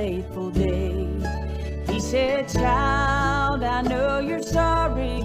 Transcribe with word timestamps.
Faithful 0.00 0.50
day. 0.50 1.06
He 1.86 2.00
said, 2.00 2.48
Child, 2.48 3.62
I 3.62 3.82
know 3.82 4.18
you're 4.18 4.42
sorry 4.42 5.20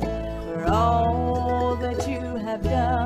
for 0.00 0.64
all 0.66 1.76
that 1.76 2.04
you 2.08 2.18
have 2.44 2.64
done. 2.64 2.97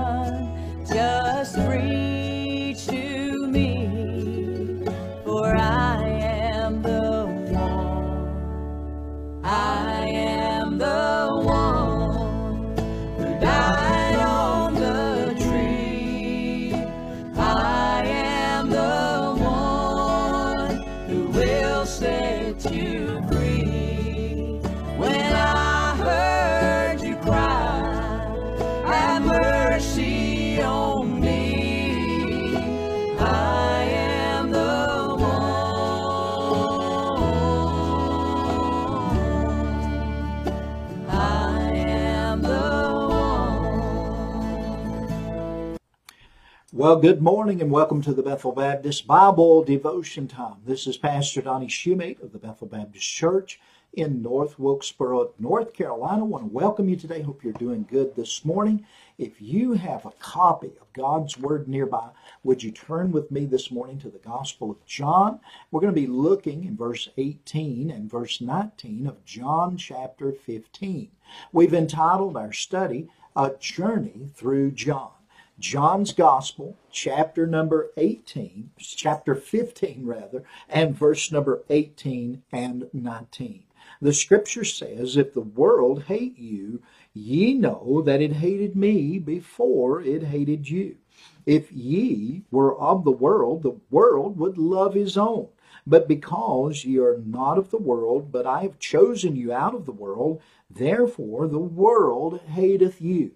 Well, 46.83 46.97
good 46.97 47.23
morning 47.23 47.63
and 47.63 47.71
welcome 47.71 48.03
to 48.03 48.13
the 48.13 48.25
Bethel 48.25 48.51
Baptist 48.51 49.07
Bible 49.07 49.63
Devotion 49.63 50.27
Time. 50.27 50.57
This 50.67 50.89
is 50.89 50.97
Pastor 50.97 51.41
Donnie 51.41 51.69
Shumate 51.69 52.21
of 52.21 52.33
the 52.33 52.41
Bethel 52.41 52.67
Baptist 52.67 53.07
Church 53.07 53.61
in 53.93 54.21
North 54.21 54.59
Wilkesboro, 54.59 55.31
North 55.39 55.75
Carolina. 55.75 56.25
I 56.25 56.27
want 56.27 56.43
to 56.43 56.53
welcome 56.53 56.89
you 56.89 56.97
today. 56.97 57.23
Hope 57.23 57.45
you're 57.45 57.53
doing 57.53 57.87
good 57.89 58.17
this 58.17 58.45
morning. 58.45 58.85
If 59.17 59.41
you 59.41 59.75
have 59.75 60.05
a 60.05 60.11
copy 60.19 60.73
of 60.81 60.93
God's 60.93 61.39
Word 61.39 61.69
nearby, 61.69 62.09
would 62.43 62.65
you 62.65 62.73
turn 62.73 63.13
with 63.13 63.31
me 63.31 63.47
this 63.47 63.71
morning 63.71 64.01
to 64.01 64.11
the 64.11 64.19
Gospel 64.19 64.69
of 64.73 64.85
John? 64.85 65.39
We're 65.71 65.83
going 65.83 65.95
to 65.95 66.01
be 66.01 66.09
looking 66.09 66.65
in 66.65 66.77
verse 66.77 67.09
18 67.17 67.93
and 67.93 68.11
verse 68.11 68.41
19 68.41 69.07
of 69.07 69.25
John 69.25 69.77
chapter 69.77 70.33
15. 70.33 71.13
We've 71.53 71.75
entitled 71.75 72.37
our 72.37 72.53
study, 72.53 73.09
A 73.37 73.53
Journey 73.61 74.33
Through 74.35 74.73
John. 74.73 75.13
John's 75.59 76.13
Gospel, 76.15 76.79
chapter 76.91 77.47
number 77.47 77.91
18, 77.99 78.71
chapter 78.79 79.35
15 79.35 80.07
rather, 80.07 80.45
and 80.67 80.97
verse 80.97 81.31
number 81.31 81.63
18 81.69 82.43
and 82.51 82.89
19. 82.95 83.65
The 84.01 84.15
scripture 84.15 84.65
says, 84.65 85.17
If 85.17 85.35
the 85.35 85.43
world 85.43 86.05
hate 86.05 86.39
you, 86.39 86.83
ye 87.13 87.53
know 87.53 88.03
that 88.05 88.23
it 88.23 88.33
hated 88.33 88.75
me 88.75 89.19
before 89.19 90.01
it 90.01 90.25
hated 90.25 90.71
you. 90.71 90.97
If 91.45 91.71
ye 91.71 92.45
were 92.51 92.77
of 92.79 93.05
the 93.05 93.13
world, 93.13 93.63
the 93.63 93.79
world 93.91 94.39
would 94.39 94.57
love 94.57 94.95
his 94.95 95.19
own. 95.19 95.49
But 95.87 96.09
because 96.09 96.85
ye 96.85 96.99
are 96.99 97.19
not 97.19 97.59
of 97.59 97.71
the 97.71 97.79
world, 97.79 98.33
but 98.33 98.47
I 98.47 98.63
have 98.63 98.79
chosen 98.79 99.37
you 99.37 99.53
out 99.53 99.75
of 99.75 99.85
the 99.85 99.93
world, 99.93 100.41
therefore 100.71 101.47
the 101.47 101.59
world 101.59 102.41
hateth 102.41 103.03
you 103.03 103.33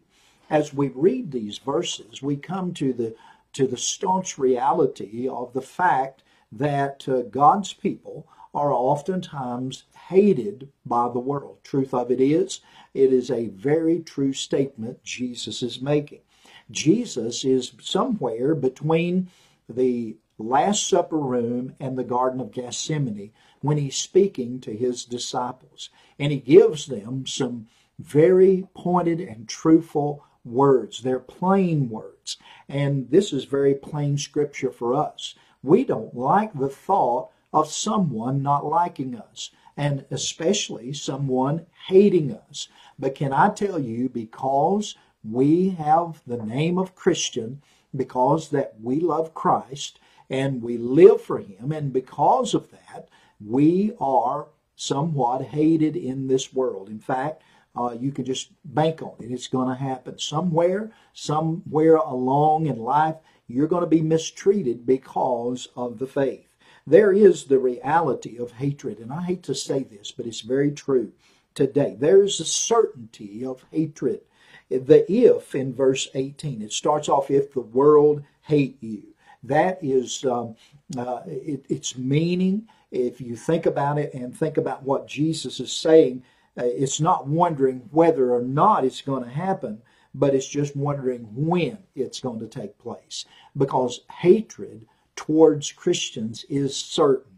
as 0.49 0.73
we 0.73 0.89
read 0.89 1.33
these 1.33 1.59
verses, 1.59 2.23
we 2.23 2.37
come 2.37 2.73
to 2.75 2.93
the 2.93 3.15
to 3.53 3.67
the 3.67 3.77
staunch 3.77 4.37
reality 4.37 5.27
of 5.27 5.55
the 5.55 5.63
fact 5.63 6.23
that 6.53 7.09
uh, 7.09 7.23
God's 7.23 7.73
people 7.73 8.29
are 8.55 8.71
oftentimes 8.71 9.85
hated 10.09 10.69
by 10.85 11.09
the 11.09 11.19
world. 11.19 11.59
Truth 11.63 11.95
of 11.95 12.11
it 12.11 12.21
is, 12.21 12.61
it 12.93 13.13
is 13.13 13.31
a 13.31 13.49
very 13.49 14.01
true 14.01 14.35
statement 14.35 15.03
Jesus 15.03 15.63
is 15.63 15.81
making. 15.81 16.21
Jesus 16.71 17.45
is 17.45 17.73
somewhere 17.81 18.55
between 18.55 19.31
the 19.69 20.17
Last 20.39 20.87
Supper 20.87 21.19
room 21.19 21.75
and 21.81 21.97
the 21.97 22.05
Garden 22.05 22.41
of 22.41 22.53
Gethsemane 22.53 23.33
when 23.61 23.79
he's 23.79 23.97
speaking 23.97 24.61
to 24.61 24.77
his 24.77 25.05
disciples. 25.05 25.89
And 26.19 26.31
he 26.31 26.39
gives 26.39 26.87
them 26.87 27.27
some 27.27 27.69
very 27.99 28.69
pointed 28.75 29.21
and 29.21 29.49
truthful 29.49 30.25
words. 30.47 31.03
They're 31.03 31.19
plain 31.19 31.91
words. 31.91 32.37
And 32.69 33.11
this 33.11 33.33
is 33.33 33.45
very 33.45 33.75
plain 33.75 34.17
scripture 34.19 34.71
for 34.71 34.95
us. 34.95 35.35
We 35.63 35.85
don't 35.85 36.17
like 36.17 36.55
the 36.55 36.69
thought 36.69 37.31
of 37.53 37.71
someone 37.71 38.43
not 38.43 38.65
liking 38.65 39.17
us, 39.17 39.51
and 39.77 40.05
especially 40.11 40.93
someone 40.93 41.67
hating 41.89 42.33
us. 42.33 42.69
But 42.99 43.15
can 43.15 43.33
I 43.33 43.51
tell 43.51 43.79
you, 43.79 44.09
because 44.09 44.97
we 45.29 45.71
have 45.71 46.23
the 46.27 46.39
name 46.39 46.79
of 46.79 46.95
Christian, 46.95 47.63
because 47.95 48.51
that 48.51 48.75
we 48.83 49.01
love 49.01 49.35
Christ 49.35 49.99
and 50.29 50.63
we 50.63 50.77
live 50.77 51.21
for 51.21 51.39
Him, 51.39 51.73
and 51.73 51.93
because 51.93 52.55
of 52.55 52.71
that, 52.71 53.09
we 53.45 53.93
are 54.01 54.49
somewhat 54.77 55.43
hated 55.43 55.97
in 55.97 56.27
this 56.27 56.53
world. 56.53 56.89
In 56.89 56.99
fact, 56.99 57.43
uh, 57.77 57.95
you 57.99 58.11
can 58.11 58.25
just 58.25 58.51
bank 58.65 59.03
on 59.03 59.15
it. 59.21 59.31
It's 59.31 59.49
going 59.49 59.69
to 59.69 59.75
happen 59.75 60.19
somewhere, 60.19 60.91
somewhere 61.13 61.97
along 61.97 62.67
in 62.67 62.79
life. 62.79 63.17
You're 63.49 63.69
going 63.69 63.85
to 63.85 63.87
be 63.87 64.03
mistreated 64.03 64.87
because 64.87 65.69
of 65.77 65.99
the 65.99 66.07
faith. 66.07 66.47
There 66.87 67.13
is 67.13 67.45
the 67.45 67.59
reality 67.59 68.39
of 68.39 68.53
hatred, 68.53 68.99
and 68.99 69.13
I 69.13 69.23
hate 69.23 69.43
to 69.45 69.55
say 69.55 69.83
this, 69.83 70.13
but 70.13 70.27
it's 70.27 70.41
very 70.41 70.71
true 70.71 71.13
today. 71.55 71.97
There's 71.99 72.39
a 72.39 72.45
certainty 72.45 73.45
of 73.45 73.65
hatred. 73.73 74.21
The 74.69 75.05
if 75.13 75.55
in 75.55 75.75
verse 75.75 76.09
18, 76.15 76.63
it 76.63 76.73
starts 76.73 77.09
off, 77.09 77.31
if 77.31 77.53
the 77.53 77.61
world 77.61 78.23
hate 78.43 78.79
you. 78.81 79.03
That 79.43 79.79
is 79.83 80.25
um, 80.25 80.57
uh, 80.97 81.23
it, 81.27 81.65
its 81.69 81.97
meaning. 81.97 82.69
If 82.91 83.21
you 83.21 83.37
think 83.37 83.67
about 83.67 83.99
it 83.99 84.15
and 84.15 84.37
think 84.37 84.57
about 84.57 84.83
what 84.83 85.09
Jesus 85.09 85.61
is 85.61 85.73
saying, 85.73 86.23
it's 86.57 87.01
not 87.01 87.27
wondering 87.27 87.89
whether 87.91 88.33
or 88.33 88.43
not 88.43 88.85
it's 88.85 89.03
going 89.03 89.25
to 89.25 89.31
happen, 89.31 89.83
but 90.15 90.35
it's 90.35 90.49
just 90.49 90.75
wondering 90.77 91.29
when 91.33 91.79
it's 91.95 92.21
going 92.21 92.41
to 92.41 92.47
take 92.47 92.79
place. 92.79 93.25
Because 93.57 94.01
hatred 94.11 94.87
towards 95.15 95.73
Christians 95.73 96.45
is 96.49 96.77
certain. 96.77 97.33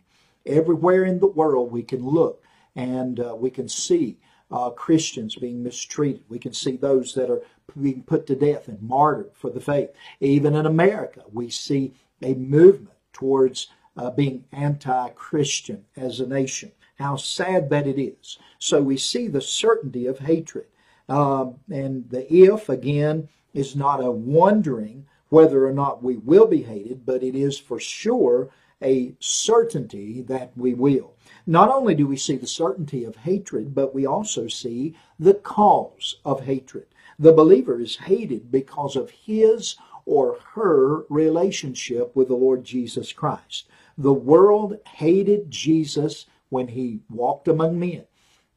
Everywhere 0.47 1.05
in 1.05 1.19
the 1.19 1.27
world 1.27 1.73
we 1.73 1.83
can 1.83 2.05
look 2.07 2.43
and 2.77 3.21
uh, 3.21 3.35
we 3.37 3.51
can 3.51 3.69
see 3.69 4.19
uh, 4.51 4.71
Christians 4.71 5.35
being 5.35 5.63
mistreated. 5.63 6.23
We 6.29 6.39
can 6.39 6.53
see 6.53 6.77
those 6.77 7.15
that 7.15 7.31
are 7.31 7.43
being 7.81 8.03
put 8.03 8.27
to 8.27 8.37
death 8.37 8.69
and 8.69 8.81
martyred 8.81 9.31
for 9.35 9.51
the 9.51 9.61
faith. 9.61 9.91
Even 10.21 10.55
in 10.55 10.67
America, 10.67 11.23
we 11.33 11.51
see 11.51 11.95
a 12.23 12.35
movement 12.35 12.97
towards 13.13 13.69
uh, 13.97 14.11
being 14.11 14.45
anti 14.53 15.09
Christian 15.11 15.85
as 15.97 16.21
a 16.21 16.27
nation. 16.27 16.73
How 16.99 17.17
sad 17.17 17.71
that 17.71 17.87
it 17.87 18.01
is. 18.01 18.39
So 18.59 18.83
we 18.83 18.97
see 18.97 19.29
the 19.29 19.41
certainty 19.41 20.07
of 20.07 20.19
hatred. 20.21 20.67
Um, 21.09 21.61
and 21.71 22.09
the 22.11 22.31
if, 22.33 22.69
again, 22.69 23.29
is 23.55 23.75
not 23.75 24.05
a 24.05 24.11
wondering 24.11 25.07
whether 25.31 25.67
or 25.67 25.73
not 25.73 26.03
we 26.03 26.17
will 26.17 26.47
be 26.47 26.63
hated, 26.63 27.07
but 27.07 27.23
it 27.23 27.35
is 27.35 27.59
for 27.59 27.79
sure 27.79 28.49
a 28.83 29.15
certainty 29.21 30.23
that 30.23 30.53
we 30.57 30.75
will. 30.75 31.15
Not 31.47 31.71
only 31.71 31.95
do 31.95 32.07
we 32.07 32.17
see 32.17 32.37
the 32.37 32.47
certainty 32.47 33.05
of 33.05 33.17
hatred, 33.17 33.75
but 33.75 33.95
we 33.95 34.07
also 34.07 34.49
see 34.49 34.95
the 35.19 35.35
cause 35.35 36.17
of 36.25 36.45
hatred. 36.45 36.87
The 37.19 37.33
believer 37.33 37.81
is 37.81 37.97
hated 37.97 38.53
because 38.53 38.97
of 38.97 39.11
his 39.11 39.77
or 40.05 40.39
her 40.55 41.05
relationship 41.09 42.15
with 42.15 42.29
the 42.29 42.35
Lord 42.35 42.65
Jesus 42.65 43.13
Christ. 43.13 43.67
The 43.97 44.13
world 44.13 44.79
hated 44.87 45.51
Jesus 45.51 46.27
when 46.49 46.69
he 46.69 47.01
walked 47.11 47.49
among 47.49 47.79
men. 47.79 48.05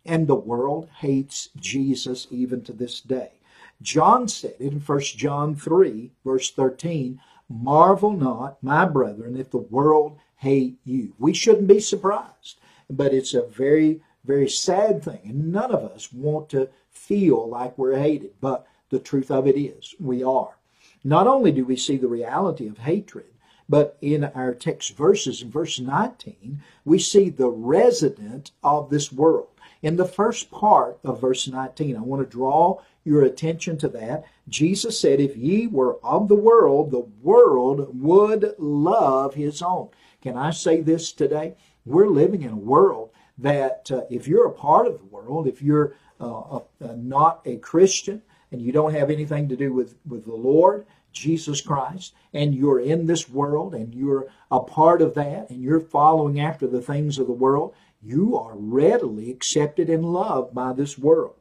And 0.06 0.28
the 0.28 0.36
world 0.36 0.90
hates 1.00 1.50
Jesus 1.56 2.28
even 2.32 2.64
to 2.64 2.74
this 2.74 3.02
day. 3.02 3.34
John 3.82 4.28
said 4.28 4.56
in 4.60 4.80
1 4.80 5.00
John 5.02 5.56
3, 5.56 6.12
verse 6.24 6.52
13 6.52 7.20
Marvel 7.50 8.12
not, 8.12 8.64
my 8.64 8.86
brethren, 8.86 9.36
if 9.36 9.52
the 9.52 9.58
world 9.58 10.18
hate 10.38 10.80
you. 10.86 11.14
We 11.20 11.34
shouldn't 11.34 11.68
be 11.68 11.80
surprised, 11.80 12.60
but 12.90 13.14
it's 13.14 13.34
a 13.34 13.46
very, 13.46 14.02
very 14.24 14.50
sad 14.50 15.04
thing. 15.04 15.20
And 15.26 15.52
none 15.52 15.72
of 15.72 15.84
us 15.92 16.14
want 16.14 16.50
to 16.50 16.70
feel 16.90 17.48
like 17.48 17.78
we're 17.78 17.98
hated, 17.98 18.32
but 18.40 18.66
the 18.90 19.00
truth 19.00 19.30
of 19.32 19.48
it 19.48 19.60
is 19.60 19.96
we 20.00 20.24
are. 20.24 20.58
Not 21.04 21.28
only 21.28 21.52
do 21.52 21.66
we 21.66 21.76
see 21.76 21.98
the 21.98 22.08
reality 22.08 22.68
of 22.68 22.78
hatred, 22.78 23.26
but 23.72 23.98
in 24.02 24.26
our 24.26 24.54
text 24.54 24.98
verses, 24.98 25.42
in 25.42 25.50
verse 25.50 25.80
19, 25.80 26.62
we 26.84 27.00
see 27.00 27.30
the 27.30 27.50
resident 27.50 28.52
of 28.62 28.90
this 28.90 29.14
world. 29.14 29.48
In 29.82 29.96
the 29.96 30.04
first 30.04 30.52
part 30.52 31.00
of 31.06 31.22
verse 31.22 31.48
19, 31.48 31.96
I 31.96 32.02
want 32.02 32.22
to 32.22 32.30
draw 32.30 32.82
your 33.06 33.24
attention 33.24 33.78
to 33.78 33.88
that. 33.88 34.26
Jesus 34.50 35.00
said, 35.00 35.22
If 35.22 35.38
ye 35.38 35.68
were 35.68 35.98
of 36.04 36.28
the 36.28 36.36
world, 36.36 36.92
the 36.92 37.08
world 37.24 37.98
would 37.98 38.56
love 38.60 39.36
his 39.36 39.62
own. 39.62 39.88
Can 40.22 40.38
I 40.38 40.52
say 40.52 40.82
this 40.82 41.14
today? 41.14 41.56
We're 41.86 42.10
living 42.10 42.42
in 42.42 42.52
a 42.52 42.58
world 42.58 43.12
that 43.38 43.90
uh, 43.90 44.02
if 44.10 44.28
you're 44.28 44.48
a 44.48 44.52
part 44.52 44.86
of 44.86 45.00
the 45.00 45.06
world, 45.06 45.48
if 45.48 45.62
you're 45.62 45.96
uh, 46.20 46.60
not 46.82 47.42
a 47.46 47.56
Christian, 47.56 48.22
and 48.52 48.62
you 48.62 48.72
don't 48.72 48.94
have 48.94 49.10
anything 49.10 49.48
to 49.48 49.56
do 49.56 49.72
with, 49.74 49.96
with 50.06 50.26
the 50.26 50.36
Lord, 50.36 50.86
Jesus 51.12 51.62
Christ, 51.62 52.14
and 52.34 52.56
you're 52.56 52.80
in 52.80 53.06
this 53.06 53.30
world 53.30 53.74
and 53.76 53.94
you're 53.94 54.28
a 54.50 54.60
part 54.60 55.02
of 55.02 55.14
that 55.16 55.50
and 55.50 55.62
you're 55.62 55.80
following 55.80 56.40
after 56.40 56.68
the 56.68 56.82
things 56.82 57.18
of 57.18 57.28
the 57.28 57.34
world, 57.34 57.74
you 58.02 58.36
are 58.38 58.56
readily 58.56 59.30
accepted 59.30 59.90
and 59.90 60.06
loved 60.06 60.54
by 60.54 60.74
this 60.74 60.98
world. 60.98 61.36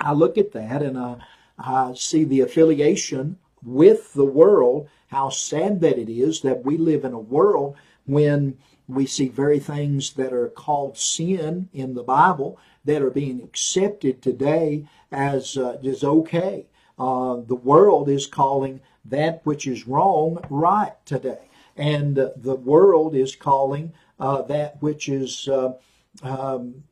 I 0.00 0.12
look 0.12 0.36
at 0.36 0.52
that 0.52 0.82
and 0.82 0.98
I, 0.98 1.16
I 1.58 1.94
see 1.94 2.24
the 2.24 2.40
affiliation 2.40 3.38
with 3.62 4.12
the 4.14 4.24
world, 4.24 4.88
how 5.08 5.30
sad 5.30 5.80
that 5.80 5.98
it 5.98 6.08
is 6.08 6.40
that 6.42 6.64
we 6.64 6.76
live 6.76 7.04
in 7.04 7.12
a 7.12 7.18
world 7.18 7.76
when 8.04 8.58
we 8.88 9.06
see 9.06 9.28
very 9.28 9.58
things 9.58 10.12
that 10.14 10.32
are 10.32 10.48
called 10.48 10.96
sin 10.96 11.68
in 11.72 11.94
the 11.94 12.02
Bible 12.02 12.58
that 12.84 13.02
are 13.02 13.10
being 13.10 13.42
accepted 13.42 14.22
today 14.22 14.86
as 15.10 15.56
uh, 15.56 15.78
is 15.82 16.04
okay. 16.04 16.66
Uh, 16.98 17.36
the 17.46 17.54
world 17.54 18.08
is 18.08 18.26
calling 18.26 18.80
that 19.04 19.40
which 19.44 19.66
is 19.66 19.86
wrong 19.86 20.38
right 20.50 20.94
today, 21.04 21.48
and 21.76 22.18
uh, 22.18 22.30
the 22.36 22.54
world 22.54 23.14
is 23.14 23.36
calling 23.36 23.92
uh, 24.18 24.42
that 24.42 24.82
which 24.82 25.08
is 25.08 25.48
uh, 25.48 25.74
um, 26.22 26.84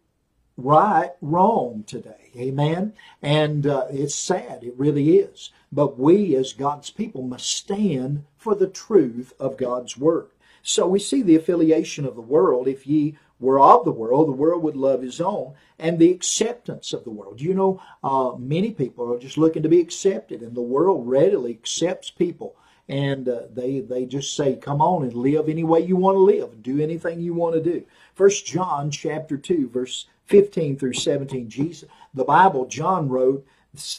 right 0.57 1.13
wrong 1.21 1.85
today. 1.87 2.31
Amen. 2.37 2.93
And 3.23 3.67
uh, 3.67 3.87
it's 3.91 4.15
sad, 4.15 4.63
it 4.63 4.75
really 4.77 5.17
is. 5.17 5.51
But 5.73 5.99
we, 5.99 6.37
as 6.37 6.53
God's 6.53 6.91
people, 6.91 7.23
must 7.23 7.49
stand 7.49 8.25
for 8.37 8.55
the 8.55 8.69
truth 8.69 9.33
of 9.41 9.57
God's 9.57 9.97
word. 9.97 10.29
So 10.63 10.87
we 10.87 10.99
see 10.99 11.23
the 11.23 11.37
affiliation 11.37 12.07
of 12.07 12.15
the 12.15 12.23
world. 12.23 12.69
If 12.69 12.87
ye 12.87 13.17
were 13.41 13.61
of 13.61 13.85
the 13.85 13.93
world, 13.93 14.29
the 14.29 14.33
world 14.33 14.63
would 14.63 14.77
love 14.77 15.03
his 15.03 15.21
own, 15.21 15.55
and 15.79 15.99
the 15.99 16.11
acceptance 16.11 16.93
of 16.93 17.05
the 17.05 17.11
world. 17.11 17.41
You 17.41 17.55
know, 17.55 17.81
uh, 18.03 18.33
many 18.39 18.71
people 18.71 19.13
are 19.13 19.19
just 19.19 19.37
looking 19.37 19.63
to 19.63 19.69
be 19.69 19.81
accepted, 19.81 20.41
and 20.41 20.57
the 20.57 20.63
world 20.63 21.09
readily 21.09 21.51
accepts 21.51 22.11
people. 22.11 22.57
And 22.89 23.29
uh, 23.29 23.43
they 23.53 23.81
they 23.81 24.05
just 24.05 24.37
say, 24.37 24.57
"Come 24.57 24.83
on 24.83 25.05
and 25.05 25.15
live 25.15 25.49
any 25.49 25.65
way 25.65 25.81
you 25.81 25.97
want 25.97 26.17
to 26.17 26.21
live, 26.21 26.63
do 26.63 26.81
anything 26.81 27.19
you 27.21 27.33
want 27.33 27.55
to 27.55 27.63
do." 27.63 27.85
First 28.15 28.47
John 28.47 28.91
chapter 28.91 29.39
two, 29.39 29.69
verse 29.69 30.07
fifteen 30.27 30.77
through 30.77 30.93
seventeen. 30.93 31.49
Jesus, 31.49 31.89
the 32.13 32.25
Bible, 32.25 32.67
John 32.67 33.09
wrote 33.09 33.47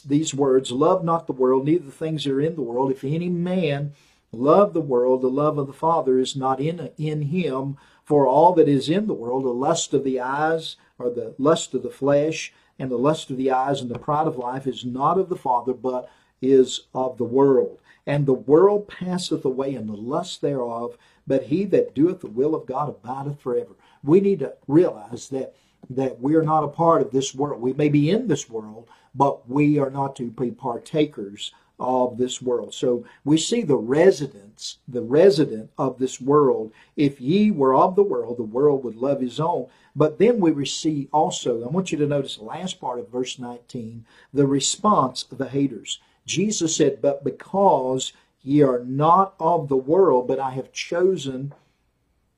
these 0.06 0.32
words: 0.32 0.70
"Love 0.70 1.04
not 1.04 1.26
the 1.26 1.32
world, 1.32 1.64
neither 1.64 1.84
the 1.84 1.90
things 1.90 2.24
that 2.24 2.32
are 2.32 2.40
in 2.40 2.54
the 2.54 2.62
world. 2.62 2.92
If 2.92 3.02
any 3.02 3.28
man 3.28 3.92
love 4.32 4.72
the 4.72 4.80
world, 4.80 5.20
the 5.20 5.28
love 5.28 5.58
of 5.58 5.66
the 5.66 5.72
Father 5.72 6.18
is 6.18 6.36
not 6.36 6.60
in, 6.60 6.90
in 6.96 7.22
him. 7.22 7.76
For 8.06 8.26
all 8.26 8.54
that 8.54 8.68
is 8.68 8.88
in 8.88 9.08
the 9.08 9.14
world, 9.14 9.44
the 9.44 9.48
lust 9.50 9.92
of 9.92 10.04
the 10.04 10.20
eyes, 10.20 10.76
or 10.98 11.10
the 11.10 11.34
lust 11.38 11.74
of 11.74 11.82
the 11.82 11.90
flesh, 11.90 12.54
and 12.78 12.90
the 12.90 12.96
lust 12.96 13.30
of 13.30 13.36
the 13.36 13.50
eyes, 13.50 13.80
and 13.80 13.90
the 13.90 13.98
pride 13.98 14.28
of 14.28 14.38
life 14.38 14.66
is 14.66 14.84
not 14.84 15.18
of 15.18 15.28
the 15.28 15.36
Father, 15.36 15.74
but 15.74 16.08
is 16.40 16.82
of 16.94 17.18
the 17.18 17.24
world. 17.24 17.78
And 18.06 18.24
the 18.24 18.32
world 18.32 18.86
passeth 18.86 19.44
away, 19.44 19.74
and 19.74 19.88
the 19.88 19.96
lust 19.96 20.40
thereof, 20.40 20.96
but 21.26 21.44
he 21.44 21.64
that 21.64 21.94
doeth 21.94 22.20
the 22.20 22.28
will 22.28 22.54
of 22.54 22.66
God 22.66 22.88
abideth 22.88 23.40
forever. 23.40 23.74
We 24.04 24.20
need 24.20 24.38
to 24.38 24.54
realize 24.68 25.28
that 25.30 25.54
that 25.88 26.20
we 26.20 26.34
are 26.34 26.42
not 26.42 26.64
a 26.64 26.68
part 26.68 27.00
of 27.00 27.12
this 27.12 27.34
world. 27.34 27.60
We 27.60 27.72
may 27.72 27.88
be 27.88 28.10
in 28.10 28.26
this 28.26 28.50
world, 28.50 28.88
but 29.14 29.48
we 29.48 29.78
are 29.78 29.90
not 29.90 30.16
to 30.16 30.30
be 30.30 30.50
partakers 30.50 31.52
of 31.78 32.16
this 32.16 32.40
world. 32.40 32.72
So 32.72 33.04
we 33.24 33.36
see 33.36 33.62
the 33.62 33.76
residents, 33.76 34.78
the 34.88 35.02
resident 35.02 35.70
of 35.76 35.98
this 35.98 36.20
world. 36.20 36.72
If 36.96 37.20
ye 37.20 37.50
were 37.50 37.74
of 37.74 37.96
the 37.96 38.02
world, 38.02 38.38
the 38.38 38.44
world 38.44 38.84
would 38.84 38.96
love 38.96 39.20
his 39.20 39.38
own. 39.38 39.66
But 39.94 40.18
then 40.18 40.40
we 40.40 40.64
see 40.64 41.08
also, 41.12 41.62
I 41.62 41.68
want 41.68 41.92
you 41.92 41.98
to 41.98 42.06
notice 42.06 42.36
the 42.36 42.44
last 42.44 42.80
part 42.80 42.98
of 42.98 43.10
verse 43.10 43.38
19, 43.38 44.04
the 44.32 44.46
response 44.46 45.26
of 45.30 45.38
the 45.38 45.48
haters. 45.48 46.00
Jesus 46.26 46.76
said, 46.76 47.02
But 47.02 47.24
because 47.24 48.12
ye 48.42 48.62
are 48.62 48.82
not 48.84 49.34
of 49.38 49.68
the 49.68 49.76
world, 49.76 50.28
but 50.28 50.38
I 50.38 50.50
have 50.50 50.72
chosen 50.72 51.52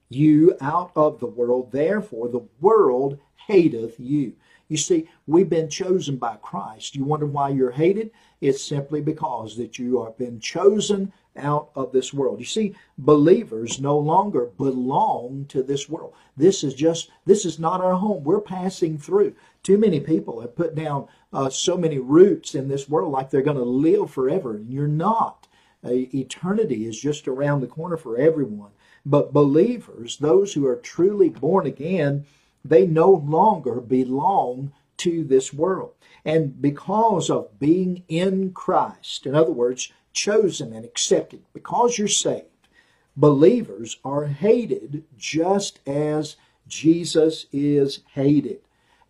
you 0.08 0.56
out 0.60 0.90
of 0.96 1.20
the 1.20 1.26
world, 1.26 1.72
therefore 1.72 2.28
the 2.28 2.46
world 2.60 3.18
hateth 3.46 3.98
you. 3.98 4.34
You 4.68 4.76
see, 4.76 5.08
we've 5.26 5.48
been 5.48 5.70
chosen 5.70 6.16
by 6.16 6.36
Christ. 6.36 6.94
You 6.94 7.04
wonder 7.04 7.26
why 7.26 7.48
you're 7.48 7.70
hated? 7.70 8.10
It's 8.40 8.62
simply 8.62 9.00
because 9.00 9.56
that 9.56 9.78
you 9.78 10.04
have 10.04 10.18
been 10.18 10.40
chosen 10.40 11.12
out 11.36 11.70
of 11.74 11.92
this 11.92 12.12
world. 12.12 12.38
You 12.38 12.44
see, 12.44 12.74
believers 12.98 13.80
no 13.80 13.98
longer 13.98 14.46
belong 14.58 15.46
to 15.48 15.62
this 15.62 15.88
world. 15.88 16.12
This 16.36 16.62
is 16.62 16.74
just, 16.74 17.10
this 17.24 17.44
is 17.46 17.58
not 17.58 17.80
our 17.80 17.94
home. 17.94 18.24
We're 18.24 18.40
passing 18.40 18.98
through. 18.98 19.34
Too 19.62 19.78
many 19.78 20.00
people 20.00 20.40
have 20.40 20.56
put 20.56 20.74
down 20.74 21.08
uh, 21.32 21.48
so 21.48 21.76
many 21.76 21.98
roots 21.98 22.54
in 22.54 22.68
this 22.68 22.88
world 22.88 23.12
like 23.12 23.30
they're 23.30 23.42
going 23.42 23.56
to 23.56 23.62
live 23.62 24.10
forever, 24.10 24.56
and 24.56 24.70
you're 24.70 24.88
not. 24.88 25.46
Uh, 25.84 25.90
eternity 25.92 26.86
is 26.86 27.00
just 27.00 27.28
around 27.28 27.60
the 27.60 27.66
corner 27.66 27.96
for 27.96 28.18
everyone. 28.18 28.70
But 29.06 29.32
believers, 29.32 30.18
those 30.18 30.52
who 30.52 30.66
are 30.66 30.76
truly 30.76 31.28
born 31.28 31.66
again, 31.66 32.26
they 32.64 32.86
no 32.86 33.10
longer 33.10 33.80
belong 33.80 34.72
to 34.98 35.24
this 35.24 35.52
world. 35.52 35.92
And 36.24 36.60
because 36.60 37.30
of 37.30 37.58
being 37.58 38.04
in 38.08 38.52
Christ, 38.52 39.26
in 39.26 39.34
other 39.34 39.52
words, 39.52 39.92
chosen 40.12 40.72
and 40.72 40.84
accepted, 40.84 41.42
because 41.52 41.98
you're 41.98 42.08
saved, 42.08 42.68
believers 43.16 43.98
are 44.04 44.26
hated 44.26 45.04
just 45.16 45.80
as 45.86 46.36
Jesus 46.66 47.46
is 47.52 48.00
hated. 48.12 48.60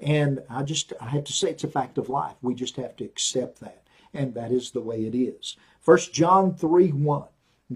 And 0.00 0.43
I 0.49 0.62
just 0.62 0.93
I 1.00 1.09
have 1.09 1.25
to 1.25 1.33
say 1.33 1.50
it's 1.50 1.65
a 1.65 1.69
fact 1.69 1.99
of 1.99 2.09
life. 2.09 2.37
We 2.41 2.55
just 2.55 2.77
have 2.77 2.95
to 2.97 3.05
accept 3.05 3.61
that. 3.61 3.83
And 4.15 4.35
that 4.35 4.52
is 4.52 4.71
the 4.71 4.81
way 4.81 5.05
it 5.05 5.14
is. 5.14 5.57
First 5.81 6.12
John 6.12 6.55
3 6.55 6.93
1. 6.93 7.25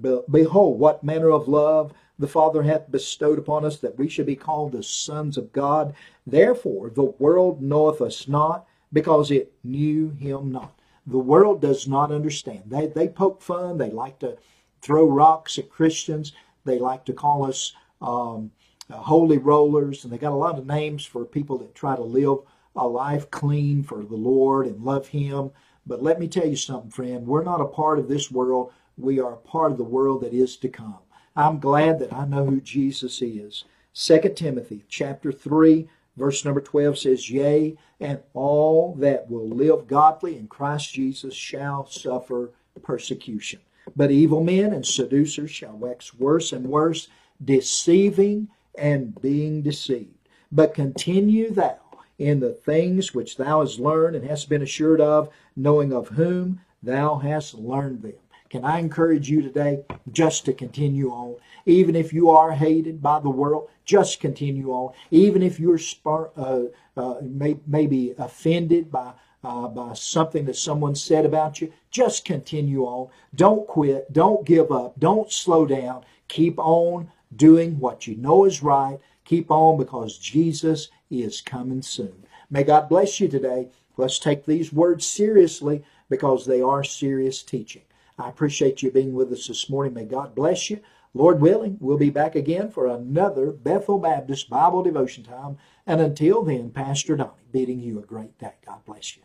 Behold, 0.00 0.78
what 0.78 1.04
manner 1.04 1.30
of 1.30 1.48
love 1.48 1.92
the 2.18 2.28
Father 2.28 2.62
hath 2.62 2.90
bestowed 2.90 3.38
upon 3.38 3.64
us 3.64 3.78
that 3.78 3.98
we 3.98 4.08
should 4.08 4.26
be 4.26 4.36
called 4.36 4.72
the 4.72 4.82
sons 4.82 5.36
of 5.36 5.52
God. 5.52 5.94
Therefore, 6.26 6.88
the 6.88 7.02
world 7.02 7.60
knoweth 7.60 8.00
us 8.00 8.28
not 8.28 8.66
because 8.92 9.30
it 9.30 9.52
knew 9.64 10.10
him 10.10 10.52
not. 10.52 10.78
The 11.06 11.18
world 11.18 11.60
does 11.60 11.88
not 11.88 12.12
understand. 12.12 12.62
They, 12.66 12.86
they 12.86 13.08
poke 13.08 13.42
fun. 13.42 13.76
They 13.76 13.90
like 13.90 14.20
to 14.20 14.36
throw 14.82 15.08
rocks 15.08 15.58
at 15.58 15.70
Christians. 15.70 16.32
They 16.64 16.78
like 16.78 17.04
to 17.06 17.12
call 17.12 17.44
us 17.44 17.72
um, 18.00 18.52
uh, 18.88 18.98
holy 18.98 19.38
rollers. 19.38 20.04
And 20.04 20.12
they 20.12 20.18
got 20.18 20.32
a 20.32 20.36
lot 20.36 20.58
of 20.58 20.66
names 20.66 21.04
for 21.04 21.24
people 21.24 21.58
that 21.58 21.74
try 21.74 21.96
to 21.96 22.02
live 22.02 22.38
a 22.76 22.86
life 22.86 23.30
clean 23.30 23.82
for 23.82 24.04
the 24.04 24.14
Lord 24.14 24.66
and 24.66 24.84
love 24.84 25.08
Him. 25.08 25.50
But 25.86 26.02
let 26.02 26.20
me 26.20 26.28
tell 26.28 26.46
you 26.46 26.56
something, 26.56 26.90
friend. 26.90 27.26
We're 27.26 27.42
not 27.42 27.60
a 27.60 27.66
part 27.66 27.98
of 27.98 28.08
this 28.08 28.30
world. 28.30 28.72
We 29.02 29.20
are 29.20 29.34
a 29.34 29.36
part 29.36 29.72
of 29.72 29.78
the 29.78 29.84
world 29.84 30.22
that 30.22 30.32
is 30.32 30.56
to 30.58 30.68
come. 30.68 30.98
I'm 31.34 31.58
glad 31.58 31.98
that 31.98 32.12
I 32.12 32.26
know 32.26 32.46
who 32.46 32.60
Jesus 32.60 33.20
is. 33.20 33.64
2 33.94 34.32
Timothy 34.34 34.84
chapter 34.88 35.32
3 35.32 35.88
verse 36.16 36.44
number 36.44 36.60
12 36.60 36.98
says, 36.98 37.30
Yea, 37.30 37.76
and 38.00 38.20
all 38.34 38.94
that 38.98 39.30
will 39.30 39.48
live 39.48 39.86
godly 39.86 40.36
in 40.36 40.46
Christ 40.46 40.92
Jesus 40.92 41.34
shall 41.34 41.86
suffer 41.86 42.50
persecution. 42.82 43.60
But 43.96 44.10
evil 44.10 44.42
men 44.42 44.72
and 44.72 44.86
seducers 44.86 45.50
shall 45.50 45.76
wax 45.76 46.14
worse 46.14 46.52
and 46.52 46.66
worse, 46.66 47.08
deceiving 47.44 48.48
and 48.76 49.20
being 49.20 49.62
deceived. 49.62 50.28
But 50.50 50.74
continue 50.74 51.50
thou 51.50 51.78
in 52.18 52.40
the 52.40 52.52
things 52.52 53.14
which 53.14 53.36
thou 53.36 53.60
hast 53.60 53.80
learned 53.80 54.16
and 54.16 54.24
hast 54.28 54.48
been 54.48 54.62
assured 54.62 55.00
of, 55.00 55.28
knowing 55.56 55.92
of 55.92 56.08
whom 56.08 56.60
thou 56.82 57.16
hast 57.16 57.54
learned 57.54 58.02
them. 58.02 58.12
Can 58.52 58.66
I 58.66 58.80
encourage 58.80 59.30
you 59.30 59.40
today 59.40 59.82
just 60.12 60.44
to 60.44 60.52
continue 60.52 61.08
on? 61.08 61.36
Even 61.64 61.96
if 61.96 62.12
you 62.12 62.28
are 62.28 62.52
hated 62.52 63.00
by 63.00 63.18
the 63.18 63.30
world, 63.30 63.70
just 63.86 64.20
continue 64.20 64.72
on. 64.72 64.92
Even 65.10 65.42
if 65.42 65.58
you're 65.58 65.78
uh, 66.04 66.64
uh, 66.94 67.14
may, 67.22 67.56
maybe 67.66 68.14
offended 68.18 68.92
by 68.92 69.14
uh, 69.42 69.68
by 69.68 69.94
something 69.94 70.44
that 70.44 70.56
someone 70.56 70.94
said 70.94 71.24
about 71.24 71.62
you, 71.62 71.72
just 71.90 72.26
continue 72.26 72.84
on. 72.84 73.08
Don't 73.34 73.66
quit. 73.66 74.12
Don't 74.12 74.44
give 74.44 74.70
up. 74.70 75.00
Don't 75.00 75.32
slow 75.32 75.64
down. 75.64 76.04
Keep 76.28 76.58
on 76.58 77.10
doing 77.34 77.78
what 77.78 78.06
you 78.06 78.16
know 78.16 78.44
is 78.44 78.62
right. 78.62 78.98
Keep 79.24 79.50
on 79.50 79.78
because 79.78 80.18
Jesus 80.18 80.90
is 81.10 81.40
coming 81.40 81.80
soon. 81.80 82.26
May 82.50 82.64
God 82.64 82.90
bless 82.90 83.18
you 83.18 83.28
today. 83.28 83.70
Let's 83.96 84.18
take 84.18 84.44
these 84.44 84.74
words 84.74 85.06
seriously 85.06 85.82
because 86.10 86.44
they 86.44 86.60
are 86.60 86.84
serious 86.84 87.42
teaching. 87.42 87.80
I 88.22 88.28
appreciate 88.28 88.82
you 88.82 88.90
being 88.92 89.14
with 89.14 89.32
us 89.32 89.48
this 89.48 89.68
morning. 89.68 89.94
May 89.94 90.04
God 90.04 90.36
bless 90.36 90.70
you. 90.70 90.78
Lord 91.12 91.40
willing, 91.40 91.76
we'll 91.80 91.98
be 91.98 92.08
back 92.08 92.36
again 92.36 92.70
for 92.70 92.86
another 92.86 93.50
Bethel 93.50 93.98
Baptist 93.98 94.48
Bible 94.48 94.84
devotion 94.84 95.24
time. 95.24 95.58
And 95.88 96.00
until 96.00 96.44
then, 96.44 96.70
Pastor 96.70 97.16
Donnie 97.16 97.32
bidding 97.50 97.80
you 97.80 97.98
a 97.98 98.02
great 98.02 98.38
day. 98.38 98.52
God 98.64 98.84
bless 98.86 99.16
you. 99.16 99.22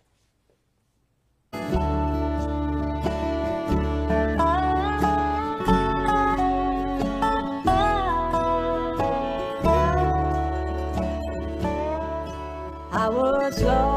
I 12.92 13.10
was 13.10 13.62
lost 13.62 13.97